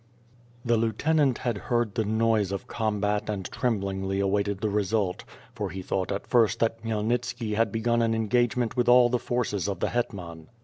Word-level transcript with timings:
The 0.65 0.77
lieutenant 0.77 1.37
had 1.37 1.59
heard 1.69 1.93
the 1.93 2.03
noise 2.03 2.51
of 2.51 2.65
combat 2.65 3.29
and 3.29 3.45
trem 3.45 3.79
blingly 3.81 4.19
awaited 4.19 4.61
the 4.61 4.69
result, 4.71 5.23
for 5.53 5.69
he 5.69 5.83
thought 5.83 6.11
at 6.11 6.25
first 6.25 6.59
that 6.59 6.81
Khmy 6.81 6.89
elnitski 6.89 7.53
had 7.53 7.71
begun 7.71 8.01
an 8.01 8.15
engagement 8.15 8.75
with 8.75 8.89
all 8.89 9.09
the 9.09 9.19
forces 9.19 9.67
of 9.69 9.79
the 9.79 9.89
hetman. 9.89 10.47